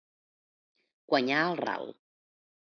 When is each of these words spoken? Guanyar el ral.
Guanyar 1.13 1.45
el 1.53 1.63
ral. 1.63 1.89